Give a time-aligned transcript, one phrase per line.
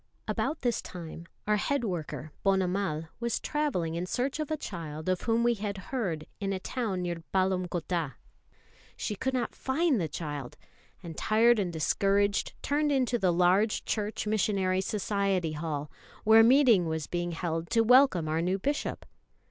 [0.27, 5.21] About this time our head worker, Ponnamal, was travelling in search of a child of
[5.21, 8.15] whom we had heard in a town near Palamcottah.
[8.97, 10.57] She could not find the child,
[11.03, 15.91] and, tired and discouraged, turned into the large Church Missionary Society hall,
[16.23, 19.05] where a meeting was being held to welcome our new Bishop.